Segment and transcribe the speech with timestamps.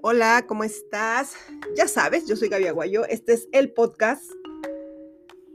[0.00, 1.34] Hola, ¿cómo estás?
[1.76, 3.04] Ya sabes, yo soy Gaby Aguayo.
[3.06, 4.30] Este es el podcast.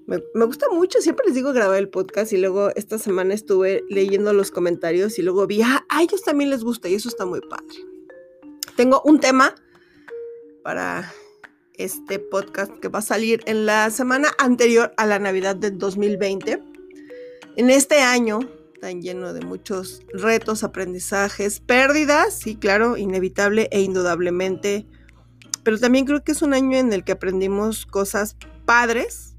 [0.06, 4.34] Me, gusta mucho, siempre les digo grabar el podcast y luego esta semana estuve leyendo
[4.34, 7.40] los comentarios y luego vi, ah, a ellos también les gusta y eso está muy
[7.40, 7.74] padre.
[8.76, 9.56] Tengo un tema
[10.62, 11.14] para
[11.76, 16.62] este podcast que va a salir en la semana anterior a la Navidad del 2020.
[17.56, 18.42] En este año
[18.84, 24.86] tan lleno de muchos retos, aprendizajes, pérdidas, sí, claro, inevitable e indudablemente.
[25.64, 29.38] Pero también creo que es un año en el que aprendimos cosas padres.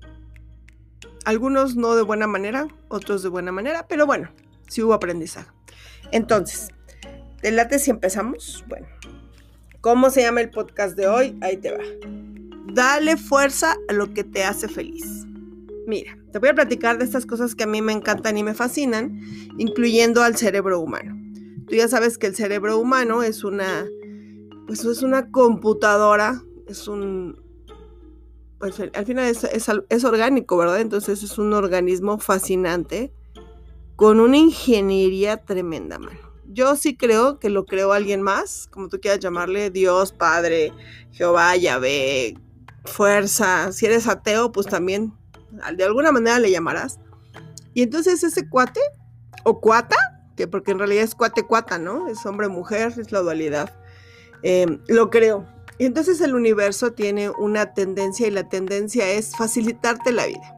[1.27, 4.31] Algunos no de buena manera, otros de buena manera, pero bueno,
[4.67, 5.51] sí hubo aprendizaje.
[6.11, 6.69] Entonces,
[7.43, 8.65] ¿te late si empezamos?
[8.67, 8.87] Bueno,
[9.83, 11.37] ¿cómo se llama el podcast de hoy?
[11.43, 11.85] Ahí te va.
[12.73, 15.27] Dale fuerza a lo que te hace feliz.
[15.87, 18.55] Mira, te voy a platicar de estas cosas que a mí me encantan y me
[18.55, 19.21] fascinan,
[19.57, 21.17] incluyendo al cerebro humano.
[21.69, 23.87] Tú ya sabes que el cerebro humano es una,
[24.67, 27.41] pues es una computadora, es un,
[28.59, 30.81] pues al final es, es orgánico, ¿verdad?
[30.81, 33.13] Entonces es un organismo fascinante
[33.95, 36.19] con una ingeniería tremenda, mano.
[36.49, 40.73] Yo sí creo que lo creó alguien más, como tú quieras llamarle, Dios, Padre,
[41.13, 42.37] Jehová, Yahvé,
[42.87, 43.71] fuerza.
[43.71, 45.13] Si eres ateo, pues también
[45.77, 46.99] de alguna manera le llamarás.
[47.73, 48.81] Y entonces ese cuate,
[49.45, 49.97] o cuata,
[50.37, 52.09] que porque en realidad es cuate cuata, ¿no?
[52.09, 53.73] Es hombre-mujer, es la dualidad.
[54.43, 55.47] Em, lo creo.
[55.79, 60.55] Y entonces el universo tiene una tendencia y la tendencia es facilitarte la vida.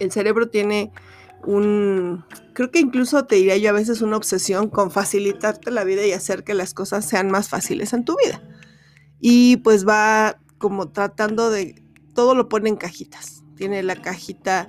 [0.00, 0.92] El cerebro tiene
[1.46, 6.04] un, creo que incluso te diría yo a veces una obsesión con facilitarte la vida
[6.04, 8.42] y hacer que las cosas sean más fáciles en tu vida.
[9.20, 11.82] Y pues va como tratando de,
[12.14, 13.43] todo lo pone en cajitas.
[13.56, 14.68] Tiene la cajita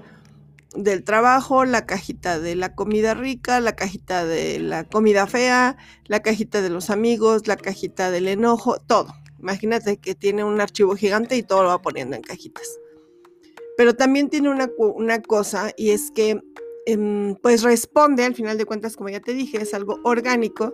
[0.75, 6.22] del trabajo, la cajita de la comida rica, la cajita de la comida fea, la
[6.22, 9.14] cajita de los amigos, la cajita del enojo, todo.
[9.39, 12.67] Imagínate que tiene un archivo gigante y todo lo va poniendo en cajitas.
[13.77, 16.42] Pero también tiene una, cosa y es que
[16.86, 20.73] em, pues responde, al final de cuentas, como ya te dije, es algo orgánico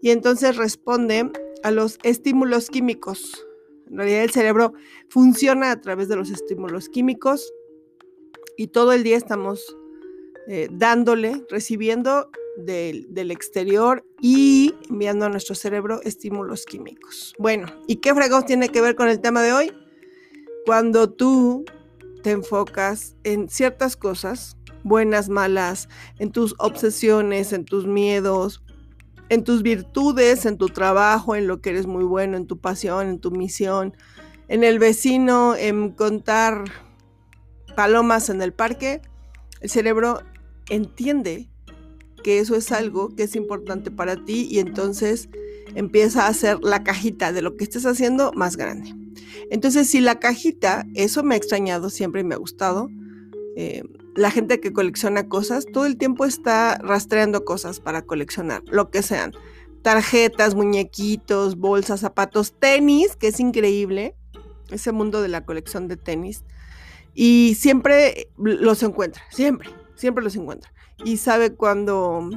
[0.00, 1.30] y entonces responde
[1.62, 3.46] a los estímulos químicos
[3.92, 4.72] en realidad el cerebro
[5.08, 7.52] funciona a través de los estímulos químicos
[8.56, 9.76] y todo el día estamos
[10.48, 17.34] eh, dándole, recibiendo del, del, exterior y enviando a nuestro cerebro estímulos químicos.
[17.38, 19.72] Bueno, ¿y qué fregos tiene que ver con el tema de hoy?
[20.66, 21.64] Cuando tú
[22.22, 28.62] te enfocas en ciertas cosas, buenas, malas, en tus obsesiones, en tus miedos,
[29.28, 33.08] en tus virtudes, en tu trabajo, en lo que eres muy bueno, en tu pasión,
[33.08, 33.94] en tu misión,
[34.48, 36.64] en el vecino, en contar
[37.74, 39.02] palomas en el parque,
[39.60, 40.22] el cerebro
[40.68, 41.48] entiende
[42.22, 45.28] que eso es algo que es importante para ti y entonces
[45.74, 48.94] empieza a hacer la cajita de lo que estés haciendo más grande.
[49.50, 52.88] Entonces, si la cajita, eso me ha extrañado siempre y me ha gustado,
[53.56, 53.82] eh,
[54.14, 59.02] la gente que colecciona cosas todo el tiempo está rastreando cosas para coleccionar, lo que
[59.02, 59.32] sean.
[59.82, 64.14] Tarjetas, muñequitos, bolsas, zapatos, tenis, que es increíble,
[64.70, 66.44] ese mundo de la colección de tenis.
[67.14, 70.72] Y siempre los encuentra, siempre, siempre los encuentra.
[71.04, 72.28] Y sabe cuándo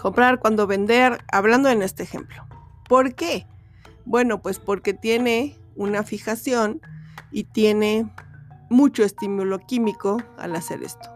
[0.00, 2.46] comprar, cuándo vender, hablando en este ejemplo.
[2.88, 3.46] ¿Por qué?
[4.04, 6.80] Bueno, pues porque tiene una fijación
[7.30, 8.10] y tiene
[8.70, 11.10] mucho estímulo químico al hacer esto.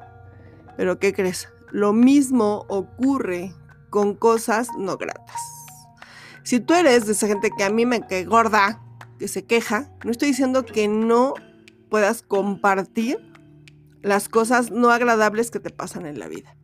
[0.76, 1.48] Pero ¿qué crees?
[1.70, 3.54] Lo mismo ocurre
[3.90, 5.40] con cosas no gratas.
[6.42, 8.82] Si tú eres de esa gente que a mí me cae gorda,
[9.18, 11.34] que se queja, no estoy diciendo que no
[11.92, 13.18] puedas compartir
[14.00, 16.56] las cosas no agradables que te pasan en la vida.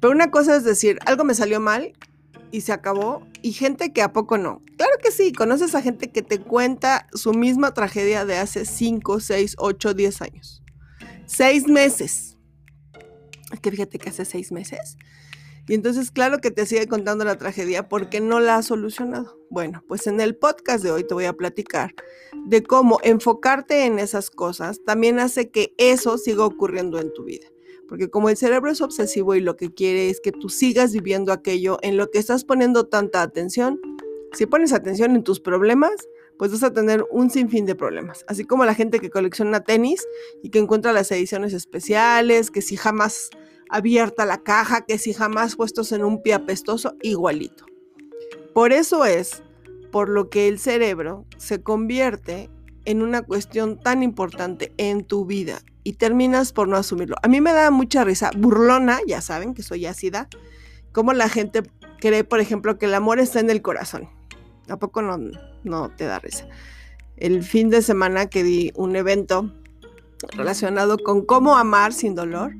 [0.00, 1.94] Pero una cosa es decir, algo me salió mal
[2.52, 4.60] y se acabó, y gente que a poco no.
[4.76, 9.20] Claro que sí, conoces a gente que te cuenta su misma tragedia de hace 5,
[9.20, 10.62] 6, 8, 10 años.
[11.24, 12.36] Seis meses.
[13.52, 14.98] Es que fíjate que hace seis meses.
[15.68, 19.38] Y entonces, claro que te sigue contando la tragedia porque no la ha solucionado.
[19.50, 21.94] Bueno, pues en el podcast de hoy te voy a platicar
[22.46, 27.46] de cómo enfocarte en esas cosas también hace que eso siga ocurriendo en tu vida.
[27.88, 31.32] Porque como el cerebro es obsesivo y lo que quiere es que tú sigas viviendo
[31.32, 33.80] aquello en lo que estás poniendo tanta atención,
[34.32, 35.90] si pones atención en tus problemas,
[36.38, 38.24] pues vas a tener un sinfín de problemas.
[38.28, 40.06] Así como la gente que colecciona tenis
[40.42, 43.30] y que encuentra las ediciones especiales, que si jamás
[43.70, 47.64] abierta la caja, que si jamás puestos en un pie apestoso, igualito.
[48.52, 49.42] Por eso es
[49.92, 52.50] por lo que el cerebro se convierte
[52.84, 57.16] en una cuestión tan importante en tu vida y terminas por no asumirlo.
[57.22, 60.28] A mí me da mucha risa, burlona, ya saben que soy ácida,
[60.92, 61.62] como la gente
[62.00, 64.08] cree, por ejemplo, que el amor está en el corazón.
[64.68, 65.18] ¿A poco no,
[65.64, 66.46] no te da risa.
[67.16, 69.52] El fin de semana que di un evento
[70.32, 72.54] relacionado con cómo amar sin dolor,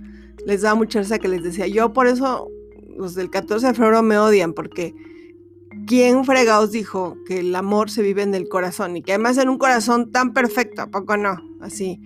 [0.47, 2.49] les da mucha risa que les decía, yo por eso
[2.97, 4.95] los del 14 de febrero me odian, porque
[5.87, 8.97] ¿quién fregados dijo que el amor se vive en el corazón?
[8.97, 11.37] Y que además en un corazón tan perfecto, ¿a poco no?
[11.61, 12.01] Así.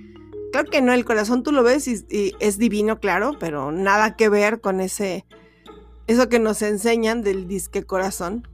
[0.53, 4.15] Claro que no, el corazón tú lo ves y, y es divino, claro, pero nada
[4.17, 5.25] que ver con ese,
[6.07, 8.47] eso que nos enseñan del disque corazón.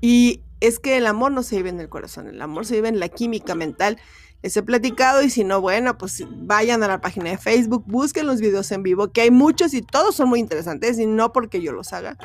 [0.00, 2.88] Y es que el amor no se vive en el corazón, el amor se vive
[2.88, 3.98] en la química mental.
[4.44, 8.26] Les he platicado y si no, bueno, pues vayan a la página de Facebook, busquen
[8.26, 11.62] los videos en vivo, que hay muchos y todos son muy interesantes y no porque
[11.62, 12.18] yo los haga.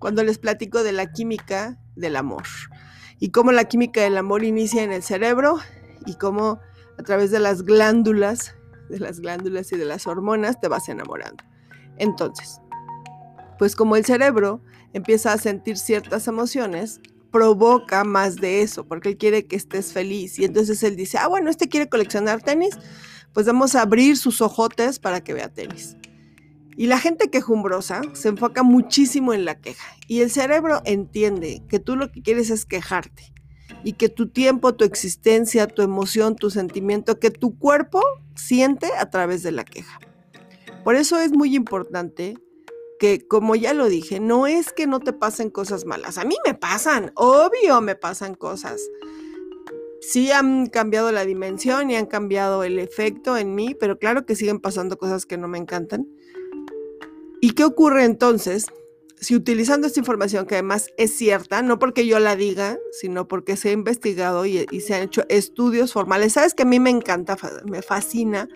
[0.00, 2.42] Cuando les platico de la química del amor
[3.20, 5.60] y cómo la química del amor inicia en el cerebro
[6.04, 6.58] y cómo
[6.98, 8.56] a través de las glándulas,
[8.88, 11.44] de las glándulas y de las hormonas te vas enamorando.
[11.96, 12.60] Entonces,
[13.60, 14.62] pues como el cerebro
[14.94, 17.00] empieza a sentir ciertas emociones,
[17.32, 20.38] provoca más de eso, porque él quiere que estés feliz.
[20.38, 22.78] Y entonces él dice, ah, bueno, este quiere coleccionar tenis,
[23.32, 25.96] pues vamos a abrir sus ojotes para que vea tenis.
[26.76, 29.96] Y la gente quejumbrosa se enfoca muchísimo en la queja.
[30.06, 33.32] Y el cerebro entiende que tú lo que quieres es quejarte.
[33.84, 38.00] Y que tu tiempo, tu existencia, tu emoción, tu sentimiento, que tu cuerpo
[38.36, 39.98] siente a través de la queja.
[40.84, 42.36] Por eso es muy importante
[43.02, 46.18] que como ya lo dije, no es que no te pasen cosas malas.
[46.18, 48.80] A mí me pasan, obvio me pasan cosas.
[50.00, 54.36] Sí han cambiado la dimensión y han cambiado el efecto en mí, pero claro que
[54.36, 56.06] siguen pasando cosas que no me encantan.
[57.40, 58.66] ¿Y qué ocurre entonces?
[59.20, 63.56] Si utilizando esta información, que además es cierta, no porque yo la diga, sino porque
[63.56, 66.90] se ha investigado y, y se han hecho estudios formales, sabes que a mí me
[66.90, 68.48] encanta, me fascina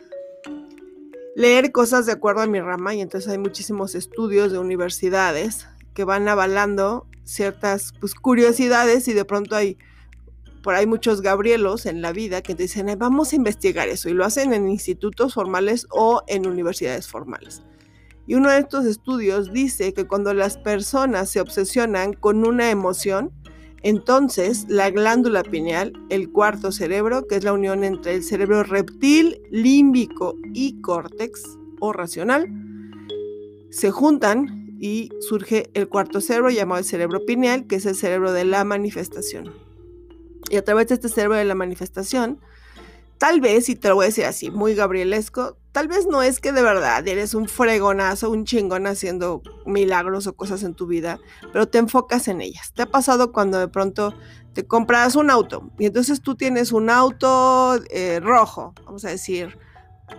[1.36, 6.02] leer cosas de acuerdo a mi rama y entonces hay muchísimos estudios de universidades que
[6.02, 9.76] van avalando ciertas pues, curiosidades y de pronto hay
[10.62, 14.24] por ahí muchos Gabrielos en la vida que dicen, vamos a investigar eso y lo
[14.24, 17.62] hacen en institutos formales o en universidades formales.
[18.26, 23.30] Y uno de estos estudios dice que cuando las personas se obsesionan con una emoción,
[23.82, 29.40] entonces, la glándula pineal, el cuarto cerebro, que es la unión entre el cerebro reptil,
[29.50, 31.42] límbico y córtex
[31.80, 32.48] o racional,
[33.70, 38.32] se juntan y surge el cuarto cerebro llamado el cerebro pineal, que es el cerebro
[38.32, 39.52] de la manifestación.
[40.50, 42.40] Y a través de este cerebro de la manifestación,
[43.18, 46.40] tal vez, y te lo voy a decir así, muy gabrielesco, tal vez no es
[46.40, 51.18] que de verdad eres un fregonazo, un chingón haciendo milagros o cosas en tu vida,
[51.52, 52.72] pero te enfocas en ellas.
[52.74, 54.14] ¿Te ha pasado cuando de pronto
[54.52, 59.58] te compras un auto y entonces tú tienes un auto eh, rojo, vamos a decir,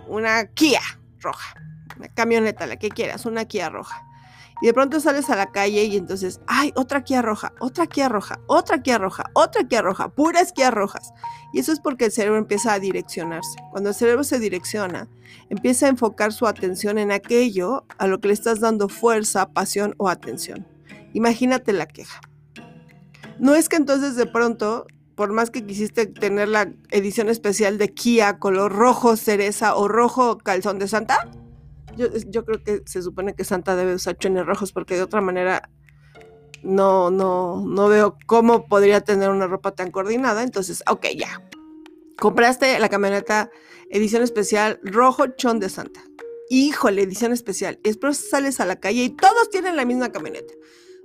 [0.08, 0.82] una Kia
[1.20, 1.56] roja,
[1.98, 4.07] una camioneta, la que quieras, una Kia roja.
[4.62, 8.10] Y de pronto sales a la calle y entonces, ay, otra Kia roja, otra Kia
[8.10, 11.14] roja, otra Kia roja, otra Kia roja, puras Kia rojas.
[11.54, 13.60] Y eso es porque el cerebro empieza a direccionarse.
[13.72, 15.08] Cuando el cerebro se direcciona,
[15.50, 19.94] empieza a enfocar su atención en aquello a lo que le estás dando fuerza, pasión
[19.98, 20.68] o atención.
[21.14, 22.20] Imagínate la queja.
[23.40, 27.94] No es que entonces de pronto, por más que quisiste tener la edición especial de
[27.94, 31.30] Kia color rojo cereza o rojo calzón de Santa,
[31.98, 35.70] yo, creo que se supone que Santa debe usar chones rojos porque de otra manera
[36.64, 40.44] no, no, no veo cómo podría tener una ropa tan coordinada.
[40.44, 41.42] Entonces, ok, ya.
[42.18, 43.52] Compraste la camioneta
[43.90, 46.04] edición especial rojo chon de Santa.
[46.50, 47.80] Híjole, edición especial.
[47.84, 50.54] Y después sales a la calle y todos tienen la misma camioneta.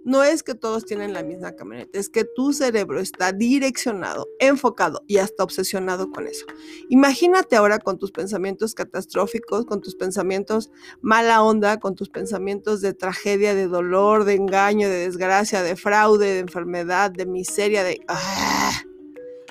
[0.04, 5.02] No es que todos tienen la misma camioneta, es que tu cerebro está direccionado, enfocado
[5.06, 6.44] y hasta obsesionado con eso.
[6.88, 10.70] Imagínate ahora con tus pensamientos catastróficos, con tus pensamientos
[11.02, 16.26] mala onda, con tus pensamientos de tragedia, de dolor, de engaño, de desgracia, de fraude,
[16.26, 18.00] de enfermedad, de miseria, de...
[18.08, 18.82] ¡ah!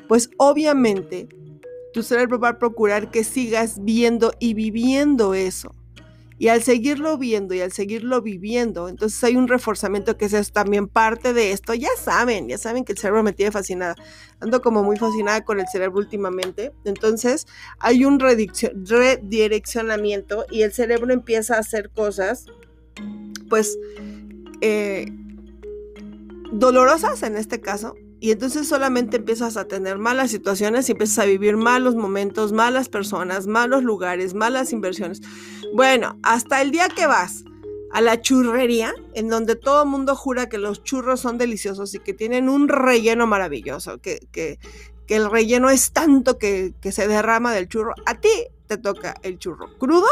[0.10, 1.29] Pues obviamente
[1.93, 5.74] tu cerebro va a procurar que sigas viendo y viviendo eso.
[6.41, 10.88] Y al seguirlo viendo y al seguirlo viviendo, entonces hay un reforzamiento que es también
[10.88, 11.75] parte de esto.
[11.75, 13.93] Ya saben, ya saben que el cerebro me tiene fascinada.
[14.39, 16.71] Ando como muy fascinada con el cerebro últimamente.
[16.83, 17.45] Entonces
[17.77, 22.48] hay un redireccionamiento y el cerebro empieza a hacer cosas,
[23.48, 23.77] pues,
[24.62, 25.05] eh,
[26.51, 27.93] dolorosas en este caso,
[28.24, 32.88] y entonces solamente empiezas a tener malas situaciones y empiezas a vivir malos momentos, malas
[32.88, 35.21] personas, malos lugares, malas inversiones.
[35.73, 37.43] Bueno, hasta el día que vas
[37.93, 41.99] a la churrería, en donde todo el mundo jura que los churros son deliciosos y
[41.99, 44.59] que tienen un relleno maravilloso, que,
[45.07, 48.29] el relleno es tanto que, que se derrama del churro, a ti
[48.67, 50.07] te toca el churro crudo,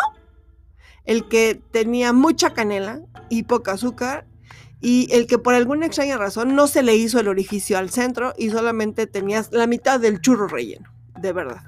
[1.06, 4.28] el que tenía mucha canela y poca azúcar,
[4.82, 8.34] y el que por alguna extraña razón no se le hizo el orificio al centro
[8.38, 10.90] y solamente tenías la mitad del churro relleno,
[11.20, 11.64] de verdad.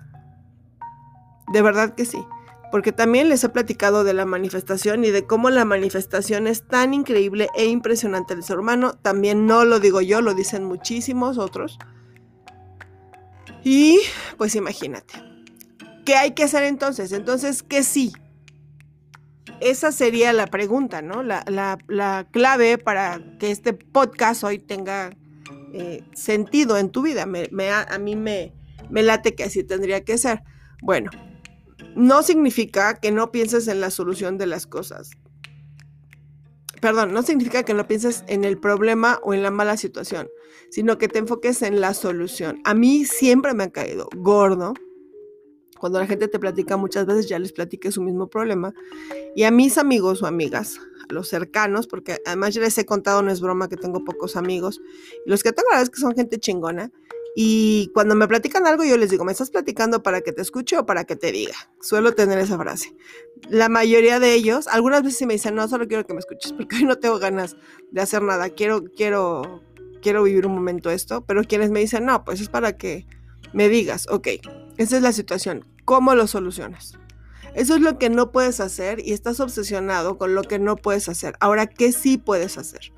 [1.52, 2.24] De verdad que sí.
[2.72, 6.94] Porque también les he platicado de la manifestación y de cómo la manifestación es tan
[6.94, 8.94] increíble e impresionante del ser humano.
[8.94, 11.78] También no lo digo yo, lo dicen muchísimos otros.
[13.64, 14.00] Y
[14.38, 15.14] pues imagínate.
[16.06, 17.12] ¿Qué hay que hacer entonces?
[17.12, 18.12] Entonces, que sí,
[19.60, 21.24] esa sería la pregunta, ¿no?
[21.24, 25.12] La, clave para que este podcast hoy tenga
[25.74, 27.24] eh, sentido en tu vida.
[27.24, 28.54] A mí me,
[28.90, 30.42] me late que así tendría que ser.
[30.82, 31.12] Bueno,
[31.96, 35.12] no significa que no pienses en la solución de las cosas.
[36.82, 40.30] Perdón, no significa que no pienses en el problema o en la mala situación,
[40.72, 42.60] sino que te enfoques en la solución.
[42.66, 44.74] A mí siempre me ha caído gordo
[45.82, 48.72] cuando la gente te platica muchas veces, ya les platiqué su mismo problema.
[49.36, 50.80] Y a mis amigos o amigas,
[51.10, 54.36] a los cercanos, porque además ya les he contado, no es broma, que tengo pocos
[54.36, 54.80] amigos.
[55.26, 56.92] Los que tengo la verdad es que son gente chingona.
[57.36, 60.78] Y cuando me platican algo, yo les digo, ¿me estás platicando para que te escuche
[60.78, 61.56] o para que te diga?
[61.80, 62.96] Suelo tener esa frase.
[63.50, 66.78] La mayoría de ellos, algunas veces me dicen, no, solo quiero que me escuches, porque
[66.78, 67.56] hoy no tengo ganas
[67.92, 68.50] de hacer nada.
[68.50, 69.64] Quiero, quiero,
[70.02, 71.26] quiero vivir un momento esto.
[71.26, 73.06] Pero quienes me dicen, no, pues es para que
[73.54, 74.28] me digas, ok,
[74.78, 75.66] esa es la situación.
[75.86, 76.98] ¿Cómo lo solucionas?
[77.54, 81.10] Eso es lo que no puedes hacer y estás obsesionado con lo que no puedes
[81.10, 81.36] hacer.
[81.40, 82.94] Ahora, ¿qué sí puedes hacer?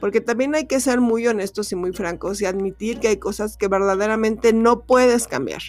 [0.00, 3.56] Porque también hay que ser muy honestos y muy francos y admitir que hay cosas
[3.56, 5.62] que verdaderamente no puedes cambiar.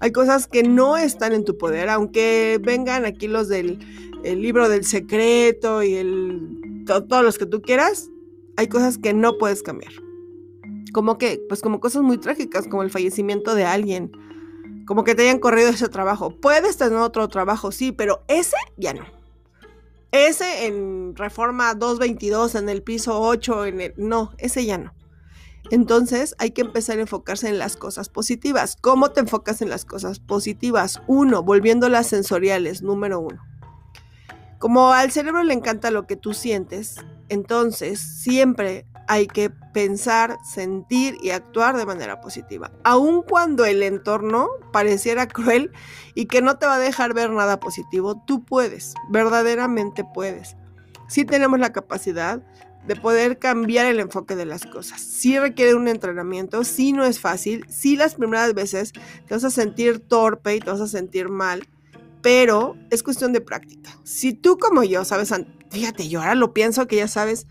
[0.00, 3.78] Hay cosas que no están en tu poder, aunque vengan aquí los del
[4.24, 8.10] libro del secreto y el, todos los que tú quieras,
[8.56, 9.92] hay cosas que no puedes cambiar.
[10.92, 14.12] Como que, pues como cosas muy trágicas, como el fallecimiento de alguien,
[14.86, 16.36] como que te hayan corrido ese trabajo.
[16.40, 19.21] Puedes tener otro trabajo, sí, pero ese ya no.
[20.12, 23.94] Ese en Reforma 222, en el piso 8, en el...
[23.96, 24.94] No, ese ya no.
[25.70, 28.76] Entonces hay que empezar a enfocarse en las cosas positivas.
[28.80, 31.00] ¿Cómo te enfocas en las cosas positivas?
[31.06, 33.42] Uno, volviéndolas sensoriales, número uno.
[34.58, 36.96] Como al cerebro le encanta lo que tú sientes,
[37.28, 44.48] entonces siempre hay que pensar, sentir y actuar de manera positiva, aun cuando el entorno
[44.72, 45.70] pareciera cruel
[46.14, 50.56] y que no te va a dejar ver nada positivo, tú puedes, verdaderamente puedes.
[51.08, 52.42] Sí tenemos la capacidad
[52.86, 55.00] de poder cambiar el enfoque de las cosas.
[55.00, 59.50] Sí requiere un entrenamiento, sí no es fácil, sí las primeras veces te vas a
[59.50, 61.68] sentir torpe y te vas a sentir mal,
[62.22, 63.90] pero es cuestión de práctica.
[64.04, 65.32] Si tú como yo sabes,
[65.70, 67.46] fíjate, yo ahora lo pienso que ya sabes,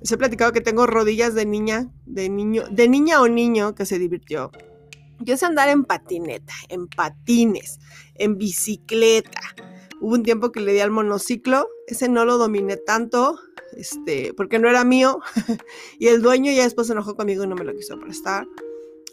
[0.00, 3.86] les he platicado que tengo rodillas de niña, de niño, de niña o niño que
[3.86, 4.50] se divirtió.
[5.20, 7.78] Yo sé andar en patineta, en patines,
[8.14, 9.40] en bicicleta.
[10.00, 13.38] Hubo un tiempo que le di al monociclo, ese no lo dominé tanto,
[13.76, 15.20] este, porque no era mío.
[16.00, 18.48] y el dueño ya después se enojó conmigo y no me lo quiso prestar.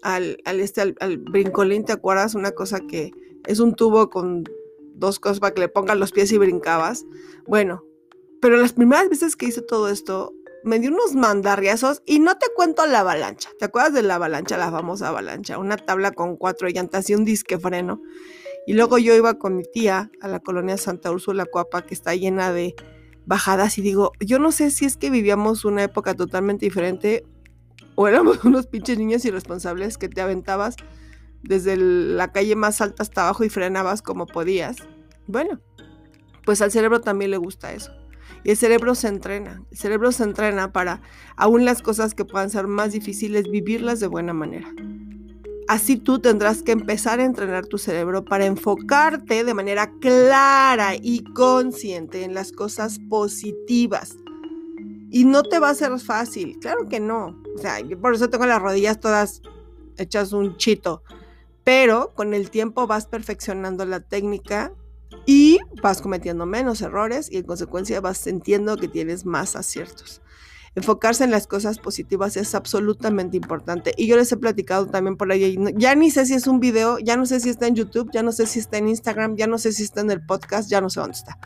[0.02, 2.34] Al, al, este, al, al brincolín, ¿te acuerdas?
[2.34, 3.12] Una cosa que
[3.46, 4.44] es un tubo con
[5.00, 7.06] dos cosas para que le pongan los pies y brincabas.
[7.48, 7.84] Bueno,
[8.42, 12.48] pero las primeras veces que hice todo esto, me dio unos mandarriazos y no te
[12.56, 13.50] cuento la avalancha.
[13.58, 15.58] ¿Te acuerdas de la avalancha, la famosa avalancha?
[15.58, 18.02] Una tabla con cuatro llantas y un disque freno.
[18.68, 22.14] Y luego yo iba con mi tía a la colonia Santa Úrsula Cuapa, que está
[22.16, 22.76] llena de
[23.26, 27.26] bajadas, y digo, yo no sé si es que vivíamos una época totalmente diferente
[27.96, 30.76] o éramos unos pinches niños irresponsables que te aventabas
[31.44, 34.78] desde la calle más alta hasta abajo y frenabas como podías.
[35.30, 35.62] Bueno,
[36.44, 37.92] pues al cerebro también le gusta eso.
[38.44, 39.62] Y el cerebro se entrena.
[39.70, 41.04] El cerebro se entrena para,
[41.36, 44.74] aún las cosas que puedan ser más difíciles, vivirlas de buena manera.
[45.68, 51.24] Así tú tendrás que empezar a entrenar tu cerebro para enfocarte de manera clara y
[51.36, 54.16] consciente en las cosas positivas.
[55.12, 57.40] Y no te va a ser fácil, claro que no.
[57.56, 59.44] O sea, yo por eso tengo las rodillas todas
[59.96, 61.04] hechas un chito.
[61.64, 64.74] Pero con el tiempo vas perfeccionando la técnica
[65.26, 70.22] y vas cometiendo menos errores y en consecuencia vas sintiendo que tienes más aciertos.
[70.76, 73.94] Enfocarse en las cosas positivas es absolutamente importante.
[73.98, 75.58] Y yo les he platicado también por ahí.
[75.76, 78.24] Ya ni sé si es un video, ya no sé si está en YouTube, ya
[78.24, 80.80] no sé si está en Instagram, ya no sé si está en el podcast, ya
[80.80, 81.38] no sé dónde está.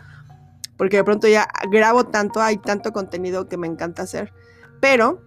[0.78, 4.34] Porque de pronto ya grabo tanto, hay tanto contenido que me encanta hacer.
[4.82, 5.22] Pero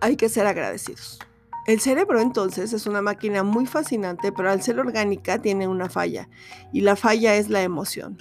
[0.00, 1.18] hay que ser agradecidos.
[1.66, 6.28] El cerebro entonces es una máquina muy fascinante, pero al ser orgánica tiene una falla,
[6.72, 8.18] y la falla es la emoción.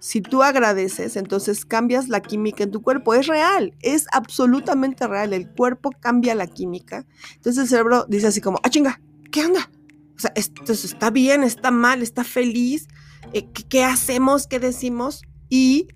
[0.00, 3.14] Si tú agradeces, entonces cambias la química en tu cuerpo.
[3.14, 5.32] Es real, es absolutamente real.
[5.32, 7.04] El cuerpo cambia la química.
[7.34, 9.00] Entonces el cerebro dice así como, ah, chinga,
[9.32, 9.70] ¿qué onda?
[10.16, 12.86] O sea, esto está bien, está mal, está feliz.
[13.32, 14.46] Eh, ¿Qué hacemos?
[14.46, 15.22] ¿Qué decimos?
[15.48, 15.88] Y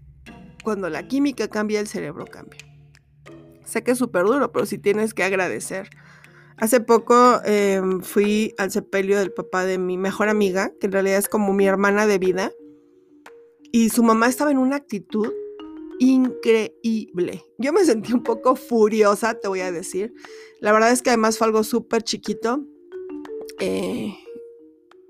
[0.65, 2.61] cuando la química cambia, el cerebro cambia.
[3.65, 5.91] Sé que es súper duro, pero sí tienes que agradecer.
[6.59, 11.19] Hace poco em, fui al sepelio del papá de mi mejor amiga, que en realidad
[11.19, 12.53] es como mi hermana de vida,
[13.73, 15.33] y su mamá estaba en una actitud
[15.99, 17.45] increíble.
[17.59, 20.13] Yo me sentí un poco furiosa, te voy a decir.
[20.61, 22.65] La verdad es que además fue algo súper chiquito.
[23.61, 24.15] Eh,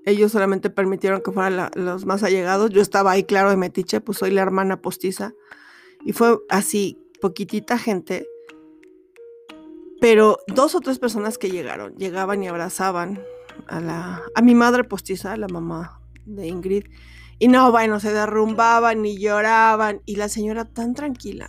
[0.05, 2.69] ellos solamente permitieron que fueran los más allegados.
[2.69, 5.33] Yo estaba ahí, claro, de metiche, pues soy la hermana postiza.
[6.05, 8.27] Y fue así, poquitita gente.
[10.03, 13.23] Pero dos o tres personas que llegaron, llegaban y abrazaban
[13.67, 16.87] a, la, a mi madre postiza, la mamá de Ingrid.
[17.39, 20.01] Y no, bueno, se derrumbaban y lloraban.
[20.05, 21.47] Y la señora tan tranquila.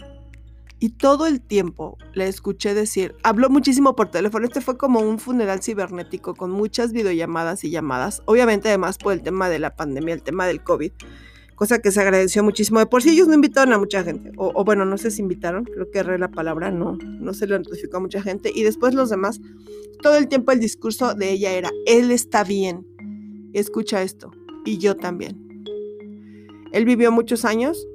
[0.78, 4.46] Y todo el tiempo le escuché decir, habló muchísimo por teléfono.
[4.46, 8.23] Este fue como un funeral cibernético con muchas videollamadas y llamadas.
[8.25, 10.92] Obviamente, además, por el tema de la pandemia, el tema del COVID.
[11.54, 12.78] Cosa que se agradeció muchísimo.
[12.80, 14.32] De por sí ellos no invitaron a mucha gente.
[14.37, 15.64] O, bueno, no sé si invitaron.
[15.64, 16.70] Creo que erré la palabra.
[16.70, 18.50] No, no se le notificó a mucha gente.
[18.54, 19.40] Y después los demás,
[20.02, 22.87] todo el tiempo el discurso de ella era, él está bien.
[23.52, 24.32] Escucha esto.
[24.64, 25.44] Y yo también.
[26.73, 27.87] Él vivió muchos años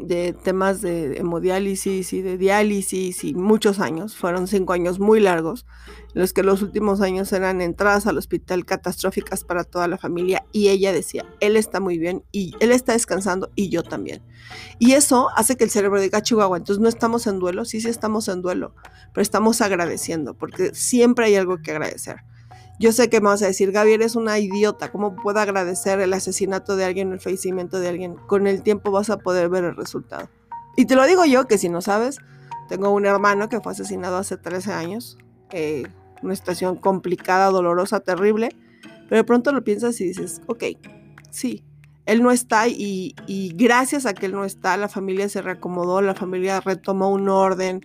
[0.00, 5.66] de temas de hemodiálisis y de diálisis y muchos años, fueron cinco años muy largos,
[6.12, 10.68] los que los últimos años eran entradas al hospital catastróficas para toda la familia y
[10.68, 14.22] ella decía, él está muy bien y él está descansando y yo también.
[14.78, 17.88] Y eso hace que el cerebro diga, Chihuahua, entonces no estamos en duelo, sí, sí
[17.88, 18.74] estamos en duelo,
[19.12, 22.16] pero estamos agradeciendo, porque siempre hay algo que agradecer.
[22.80, 26.12] Yo sé que me vas a decir, Gaby, eres una idiota, ¿cómo puedo agradecer el
[26.12, 28.16] asesinato de alguien, el fallecimiento de alguien?
[28.26, 30.28] Con el tiempo vas a poder ver el resultado.
[30.76, 32.18] Y te lo digo yo, que si no sabes,
[32.68, 35.18] tengo un hermano que fue asesinado hace 13 años,
[35.50, 35.84] eh,
[36.22, 38.48] una situación complicada, dolorosa, terrible,
[39.08, 40.64] pero de pronto lo piensas y dices, ok,
[41.30, 41.62] sí,
[42.06, 46.02] él no está y, y gracias a que él no está, la familia se reacomodó,
[46.02, 47.82] la familia retomó un orden,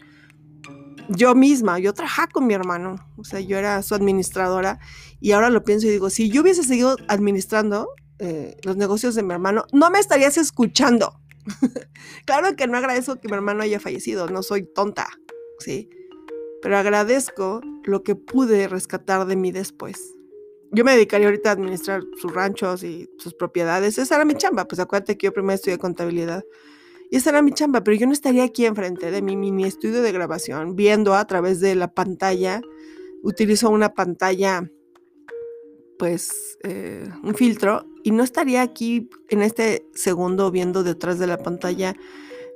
[1.08, 4.80] yo misma, yo trabajaba con mi hermano, o sea, yo era su administradora
[5.20, 9.24] y ahora lo pienso y digo, si yo hubiese seguido administrando eh, los negocios de
[9.24, 11.20] mi hermano, no me estarías escuchando.
[12.26, 15.08] claro que no agradezco que mi hermano haya fallecido, no soy tonta,
[15.60, 15.90] ¿sí?
[16.62, 20.16] Pero agradezco lo que pude rescatar de mí después.
[20.72, 23.98] Yo me dedicaría ahorita a administrar sus ranchos y sus propiedades.
[23.98, 24.66] Esa era mi chamba.
[24.66, 26.44] Pues acuérdate que yo primero estudié contabilidad.
[27.10, 30.02] Y esa era mi chamba, pero yo no estaría aquí enfrente de mi mini estudio
[30.04, 32.62] de grabación, viendo a través de la pantalla.
[33.24, 34.70] Utilizo una pantalla,
[35.98, 41.38] pues, eh, un filtro, y no estaría aquí en este segundo viendo detrás de la
[41.38, 41.96] pantalla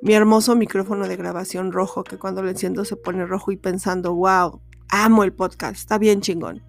[0.02, 4.14] mi hermoso micrófono de grabación rojo, que cuando lo enciendo se pone rojo y pensando,
[4.14, 6.62] wow, amo el podcast, está bien chingón.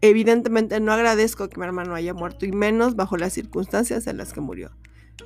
[0.00, 4.32] Evidentemente no agradezco que mi hermano haya muerto y menos bajo las circunstancias en las
[4.32, 4.72] que murió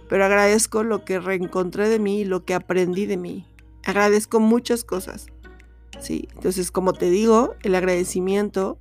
[0.08, 3.46] pero agradezco lo que reencontré de mí y lo que aprendí de mí.
[3.84, 5.26] Agradezco muchas cosas.
[6.00, 8.78] Sí, entonces como te digo, el agradecimiento,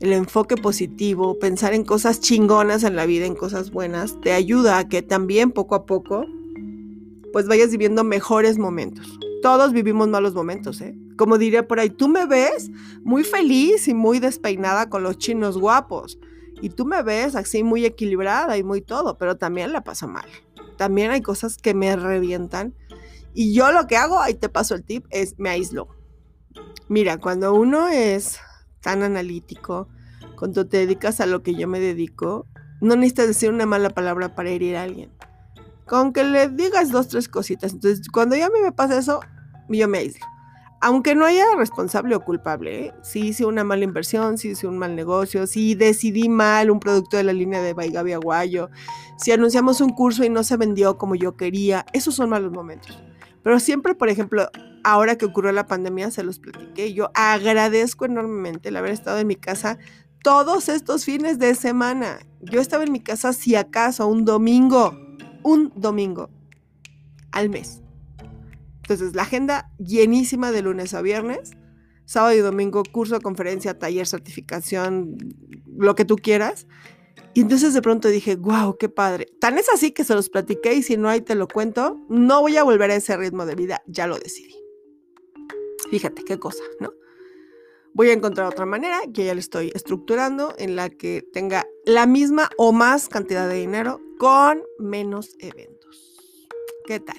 [0.00, 4.78] el enfoque positivo, pensar en cosas chingonas en la vida, en cosas buenas, te ayuda
[4.78, 6.26] a que también poco a poco
[7.32, 9.18] pues vayas viviendo mejores momentos.
[9.42, 10.96] Todos vivimos malos momentos, ¿eh?
[11.16, 12.70] Como diría por ahí, tú me ves
[13.02, 16.18] muy feliz y muy despeinada con los chinos guapos.
[16.60, 20.28] Y tú me ves así muy equilibrada y muy todo, pero también la paso mal.
[20.76, 22.74] También hay cosas que me revientan.
[23.34, 25.88] Y yo lo que hago, ahí te paso el tip, es me aíslo.
[26.88, 28.38] Mira, cuando uno es
[28.80, 29.88] tan analítico,
[30.38, 32.46] cuando te dedicas a lo que yo me dedico,
[32.80, 35.10] no necesitas decir una mala palabra para herir a alguien.
[35.86, 37.72] Con que le digas dos, tres cositas.
[37.72, 39.20] Entonces, cuando ya a mí me pasa eso,
[39.68, 40.26] yo me aíslo
[40.84, 42.94] aunque no haya responsable o culpable, ¿eh?
[43.00, 47.16] si hice una mala inversión, si hice un mal negocio, si decidí mal un producto
[47.16, 48.68] de la línea de Baigabi Aguayo,
[49.16, 53.02] si anunciamos un curso y no se vendió como yo quería, esos son malos momentos.
[53.42, 54.50] Pero siempre, por ejemplo,
[54.82, 59.26] ahora que ocurrió la pandemia, se los platiqué, yo agradezco enormemente el haber estado en
[59.26, 59.78] mi casa
[60.22, 62.18] todos estos fines de semana.
[62.42, 64.94] Yo estaba en mi casa si acaso un domingo,
[65.42, 66.28] un domingo
[67.32, 67.83] al mes
[68.84, 71.52] entonces, la agenda llenísima de lunes a viernes,
[72.04, 75.16] sábado y domingo, curso, conferencia, taller, certificación,
[75.74, 76.66] lo que tú quieras.
[77.32, 79.26] Y entonces de pronto dije, wow, qué padre.
[79.40, 81.98] Tan es así que se los platiqué y si no, ahí te lo cuento.
[82.10, 84.54] No voy a volver a ese ritmo de vida, ya lo decidí.
[85.90, 86.92] Fíjate qué cosa, ¿no?
[87.94, 92.06] Voy a encontrar otra manera que ya le estoy estructurando en la que tenga la
[92.06, 96.13] misma o más cantidad de dinero con menos eventos.
[96.86, 97.16] ¿Qué tal?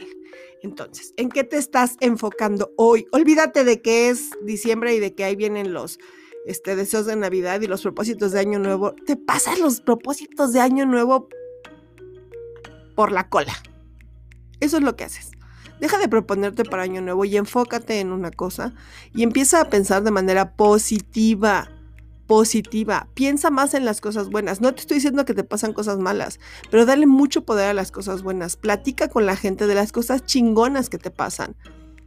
[0.61, 3.07] Entonces, ¿en qué te estás enfocando hoy?
[3.11, 5.97] Olvídate de que es diciembre y de que ahí vienen los
[6.45, 8.93] este, deseos de Navidad y los propósitos de Año Nuevo.
[8.93, 11.29] Te pasas los propósitos de Año Nuevo
[12.95, 13.53] por la cola.
[14.59, 15.31] Eso es lo que haces.
[15.79, 18.73] Deja de proponerte para año nuevo y enfócate en una cosa
[19.13, 21.74] y empieza a pensar de manera positiva.
[22.27, 23.07] Positiva.
[23.13, 24.59] Piensa más en las cosas buenas.
[24.59, 26.39] No te estoy diciendo que te pasan cosas malas,
[26.71, 28.57] pero dale mucho poder a las cosas buenas.
[28.57, 31.55] Platica con la gente de las cosas chingonas que te pasan.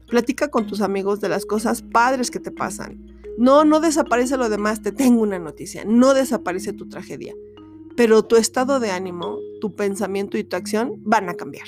[0.08, 2.98] Platica con tus amigos de las cosas padres que te pasan.
[3.38, 4.82] No, no desaparece lo demás.
[4.82, 5.84] Te tengo una noticia.
[5.84, 7.34] No desaparece tu tragedia.
[7.96, 11.66] Pero tu estado de ánimo, tu pensamiento y tu acción van a cambiar.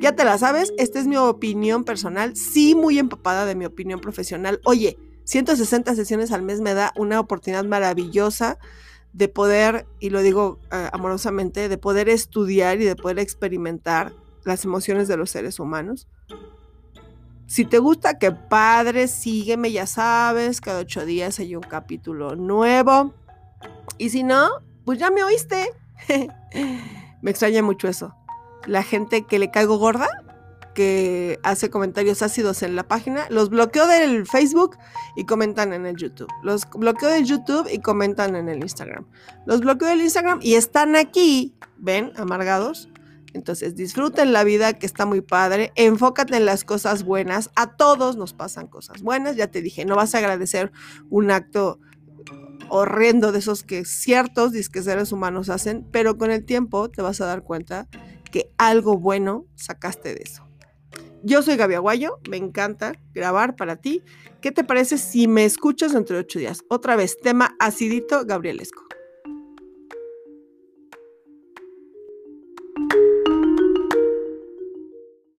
[0.00, 4.00] Ya te la sabes, esta es mi opinión personal, sí muy empapada de mi opinión
[4.00, 4.60] profesional.
[4.64, 4.96] Oye,
[5.28, 8.58] 160 sesiones al mes me da una oportunidad maravillosa
[9.12, 14.14] de poder, y lo digo eh, amorosamente, de poder estudiar y de poder experimentar
[14.44, 16.08] las emociones de los seres humanos.
[17.46, 23.12] Si te gusta, que padre, sígueme, ya sabes, cada ocho días hay un capítulo nuevo.
[23.98, 24.48] Y si no,
[24.86, 25.72] pues ya me oíste.
[27.20, 28.14] me extraña mucho eso
[28.66, 30.08] la gente que le caigo gorda,
[30.78, 34.78] que hace comentarios ácidos en la página, los bloqueo del Facebook
[35.16, 36.28] y comentan en el YouTube.
[36.44, 39.04] Los bloqueo del YouTube y comentan en el Instagram.
[39.44, 42.88] Los bloqueo del Instagram y están aquí, ven, amargados.
[43.34, 48.14] Entonces disfruten la vida que está muy padre, enfócate en las cosas buenas, a todos
[48.14, 50.70] nos pasan cosas buenas, ya te dije, no vas a agradecer
[51.10, 51.80] un acto
[52.68, 57.20] horrendo de esos que ciertos disques seres humanos hacen, pero con el tiempo te vas
[57.20, 57.88] a dar cuenta
[58.30, 60.47] que algo bueno sacaste de eso.
[61.22, 64.02] Yo soy Gaby Aguayo, me encanta grabar para ti.
[64.40, 66.62] ¿Qué te parece si me escuchas dentro de ocho días?
[66.68, 68.87] Otra vez, tema acidito gabrielesco.